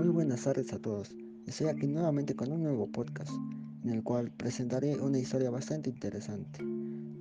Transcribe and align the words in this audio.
Muy 0.00 0.08
buenas 0.08 0.44
tardes 0.44 0.72
a 0.72 0.78
todos. 0.78 1.14
Estoy 1.46 1.66
aquí 1.66 1.86
nuevamente 1.86 2.34
con 2.34 2.50
un 2.50 2.62
nuevo 2.62 2.86
podcast 2.90 3.32
en 3.84 3.90
el 3.90 4.02
cual 4.02 4.30
presentaré 4.30 4.96
una 4.98 5.18
historia 5.18 5.50
bastante 5.50 5.90
interesante 5.90 6.64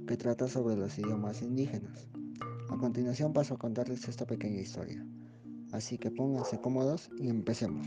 que 0.08 0.18
trata 0.18 0.48
sobre 0.48 0.76
los 0.76 0.98
idiomas 0.98 1.42
indígenas. 1.42 2.08
A 2.70 2.78
continuación 2.78 3.34
paso 3.34 3.56
a 3.56 3.58
contarles 3.58 4.08
esta 4.08 4.26
pequeña 4.26 4.62
historia. 4.62 5.06
Así 5.72 5.98
que 5.98 6.10
pónganse 6.10 6.62
cómodos 6.62 7.10
y 7.20 7.28
empecemos. 7.30 7.86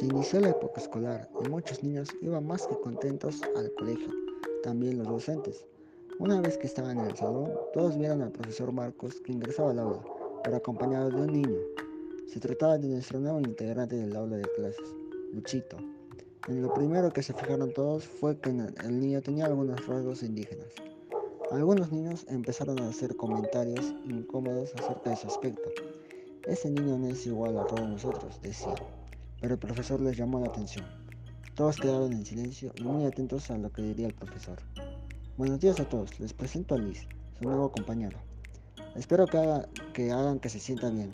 Se 0.00 0.06
inició 0.06 0.40
la 0.40 0.48
época 0.48 0.80
escolar 0.80 1.28
y 1.44 1.48
muchos 1.50 1.84
niños 1.84 2.08
iban 2.22 2.46
más 2.46 2.66
que 2.66 2.74
contentos 2.80 3.42
al 3.54 3.70
colegio, 3.74 4.08
también 4.62 4.96
los 4.96 5.06
docentes. 5.06 5.66
Una 6.18 6.40
vez 6.40 6.56
que 6.56 6.68
estaban 6.68 7.00
en 7.00 7.10
el 7.10 7.16
salón, 7.18 7.52
todos 7.74 7.98
vieron 7.98 8.22
al 8.22 8.32
profesor 8.32 8.72
Marcos 8.72 9.20
que 9.20 9.32
ingresaba 9.32 9.72
al 9.72 9.78
aula, 9.78 10.02
pero 10.42 10.56
acompañado 10.56 11.10
de 11.10 11.16
un 11.20 11.32
niño. 11.34 11.58
Se 12.26 12.40
trataba 12.40 12.78
de 12.78 12.88
nuestro 12.88 13.20
nuevo 13.20 13.40
integrante 13.40 13.94
del 13.96 14.16
aula 14.16 14.38
de 14.38 14.48
clases, 14.56 14.88
Luchito. 15.34 15.76
En 16.48 16.62
lo 16.62 16.72
primero 16.72 17.12
que 17.12 17.22
se 17.22 17.34
fijaron 17.34 17.70
todos 17.74 18.06
fue 18.06 18.38
que 18.38 18.48
el 18.48 19.00
niño 19.00 19.20
tenía 19.20 19.44
algunos 19.44 19.86
rasgos 19.86 20.22
indígenas. 20.22 20.72
Algunos 21.50 21.92
niños 21.92 22.24
empezaron 22.30 22.78
a 22.78 22.88
hacer 22.88 23.16
comentarios 23.16 23.94
incómodos 24.08 24.72
acerca 24.76 25.10
de 25.10 25.16
su 25.16 25.26
aspecto. 25.26 25.68
Ese 26.46 26.70
niño 26.70 26.96
no 26.96 27.08
es 27.08 27.26
igual 27.26 27.58
a 27.58 27.66
todos 27.66 27.86
nosotros, 27.86 28.40
decía 28.40 28.74
pero 29.40 29.54
el 29.54 29.60
profesor 29.60 30.00
les 30.00 30.16
llamó 30.16 30.40
la 30.40 30.46
atención. 30.46 30.86
Todos 31.54 31.76
quedaron 31.76 32.12
en 32.12 32.24
silencio 32.24 32.72
y 32.76 32.84
muy 32.84 33.04
atentos 33.04 33.50
a 33.50 33.58
lo 33.58 33.70
que 33.72 33.82
diría 33.82 34.06
el 34.06 34.14
profesor. 34.14 34.58
Buenos 35.36 35.60
días 35.60 35.80
a 35.80 35.88
todos, 35.88 36.18
les 36.20 36.32
presento 36.32 36.74
a 36.74 36.78
Liz, 36.78 37.06
su 37.38 37.44
nuevo 37.44 37.70
compañero. 37.70 38.18
Espero 38.94 39.26
que, 39.26 40.10
hagan 40.10 40.40
que 40.40 40.48
se 40.48 40.58
sienta 40.58 40.90
bien, 40.90 41.10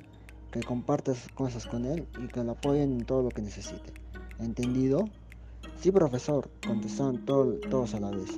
que 0.50 0.60
compartan 0.60 1.14
sus 1.14 1.32
cosas 1.32 1.66
con 1.66 1.84
él 1.84 2.06
y 2.22 2.26
que 2.28 2.42
lo 2.42 2.52
apoyen 2.52 2.92
en 2.92 3.04
todo 3.04 3.22
lo 3.22 3.28
que 3.28 3.42
necesite. 3.42 3.92
¿Entendido? 4.38 5.08
Sí, 5.80 5.90
profesor, 5.90 6.50
contestaron 6.66 7.24
todos 7.24 7.94
a 7.94 8.00
la 8.00 8.10
vez. 8.10 8.30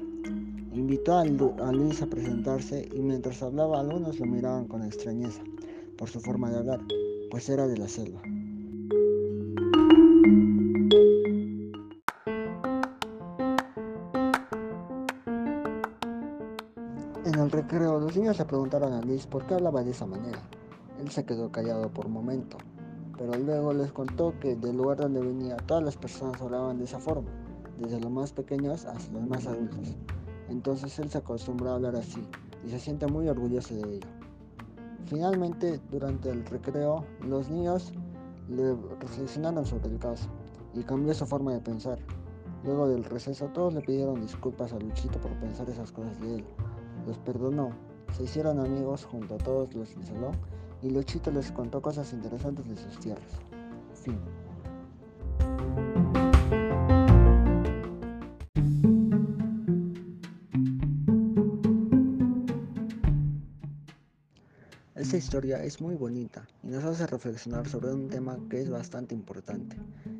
Invitó 0.74 1.14
a, 1.14 1.22
a 1.22 1.72
Luis 1.72 2.02
a 2.02 2.06
presentarse 2.06 2.88
y 2.94 3.00
mientras 3.00 3.42
hablaba 3.42 3.80
algunos 3.80 4.18
lo 4.18 4.26
miraban 4.26 4.66
con 4.66 4.84
extrañeza 4.84 5.42
por 5.96 6.08
su 6.08 6.20
forma 6.20 6.50
de 6.50 6.58
hablar, 6.58 6.80
pues 7.30 7.48
era 7.48 7.66
de 7.66 7.76
la 7.76 7.88
selva. 7.88 8.22
En 17.24 17.34
el 17.34 17.50
recreo, 17.50 17.98
los 17.98 18.16
niños 18.16 18.38
le 18.38 18.44
preguntaron 18.44 18.92
a 18.92 19.00
Luis 19.00 19.26
por 19.26 19.44
qué 19.44 19.54
hablaba 19.54 19.82
de 19.82 19.90
esa 19.90 20.06
manera. 20.06 20.38
Él 21.00 21.10
se 21.10 21.24
quedó 21.24 21.50
callado 21.50 21.90
por 21.90 22.06
un 22.06 22.12
momento, 22.12 22.58
pero 23.18 23.34
luego 23.34 23.72
les 23.72 23.90
contó 23.90 24.38
que 24.38 24.54
del 24.54 24.76
lugar 24.76 24.98
donde 24.98 25.20
venía 25.20 25.56
todas 25.56 25.82
las 25.82 25.96
personas 25.96 26.40
hablaban 26.40 26.78
de 26.78 26.84
esa 26.84 27.00
forma, 27.00 27.28
desde 27.76 28.00
los 28.00 28.10
más 28.12 28.32
pequeños 28.32 28.84
hasta 28.84 29.12
los 29.12 29.26
más 29.26 29.48
adultos. 29.48 29.96
Entonces 30.48 30.96
él 31.00 31.10
se 31.10 31.18
acostumbró 31.18 31.70
a 31.70 31.74
hablar 31.74 31.96
así 31.96 32.24
y 32.64 32.70
se 32.70 32.78
siente 32.78 33.08
muy 33.08 33.28
orgulloso 33.28 33.74
de 33.74 33.96
ello. 33.96 34.08
Finalmente, 35.06 35.80
durante 35.90 36.30
el 36.30 36.46
recreo, 36.46 37.04
los 37.26 37.50
niños 37.50 37.92
le 38.48 38.76
reflexionaron 39.00 39.66
sobre 39.66 39.88
el 39.88 39.98
caso 39.98 40.28
y 40.72 40.84
cambió 40.84 41.12
su 41.14 41.26
forma 41.26 41.52
de 41.52 41.60
pensar. 41.60 41.98
Luego 42.64 42.88
del 42.88 43.02
receso, 43.02 43.46
todos 43.48 43.74
le 43.74 43.80
pidieron 43.80 44.20
disculpas 44.20 44.72
a 44.72 44.78
Luchito 44.78 45.20
por 45.20 45.32
pensar 45.40 45.68
esas 45.68 45.90
cosas 45.90 46.18
de 46.20 46.36
él 46.36 46.44
los 47.08 47.18
perdonó. 47.18 47.70
Se 48.14 48.24
hicieron 48.24 48.60
amigos 48.60 49.06
junto 49.06 49.36
a 49.36 49.38
todos 49.38 49.74
los 49.74 49.94
del 49.94 50.04
salón 50.04 50.36
y 50.82 50.90
Luchito 50.90 51.30
les 51.30 51.50
contó 51.50 51.80
cosas 51.80 52.12
interesantes 52.12 52.68
de 52.68 52.76
sus 52.76 52.98
tierras. 53.00 53.32
Fin. 53.94 54.18
Esta 64.94 65.16
historia 65.16 65.64
es 65.64 65.80
muy 65.80 65.94
bonita 65.94 66.46
y 66.62 66.66
nos 66.66 66.84
hace 66.84 67.06
reflexionar 67.06 67.66
sobre 67.66 67.94
un 67.94 68.10
tema 68.10 68.38
que 68.50 68.60
es 68.60 68.68
bastante 68.68 69.14
importante, 69.14 69.76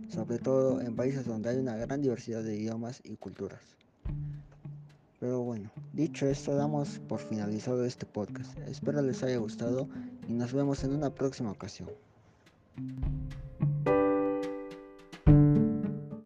sobre 0.08 0.38
todo 0.38 0.80
en 0.80 0.96
países 0.96 1.26
donde 1.26 1.50
hay 1.50 1.56
una 1.58 1.76
gran 1.76 2.00
diversidad 2.00 2.42
de 2.42 2.56
idiomas 2.56 3.02
y 3.04 3.16
culturas. 3.16 3.60
Pero 5.20 5.42
bueno, 5.42 5.70
dicho 5.92 6.26
esto, 6.26 6.54
damos 6.54 7.00
por 7.08 7.18
finalizado 7.18 7.84
este 7.84 8.06
podcast. 8.06 8.56
Espero 8.68 9.02
les 9.02 9.22
haya 9.22 9.38
gustado 9.38 9.88
y 10.28 10.32
nos 10.32 10.52
vemos 10.52 10.84
en 10.84 10.92
una 10.92 11.10
próxima 11.10 11.50
ocasión. 11.50 11.88